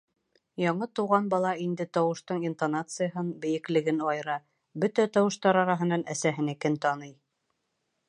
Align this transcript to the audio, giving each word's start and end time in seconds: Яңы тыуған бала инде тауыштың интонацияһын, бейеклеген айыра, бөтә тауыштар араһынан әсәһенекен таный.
Яңы 0.61 0.85
тыуған 0.99 1.27
бала 1.33 1.51
инде 1.65 1.87
тауыштың 1.97 2.47
интонацияһын, 2.49 3.31
бейеклеген 3.45 4.03
айыра, 4.15 4.41
бөтә 4.85 5.09
тауыштар 5.19 5.65
араһынан 5.67 6.11
әсәһенекен 6.17 6.85
таный. 6.89 7.19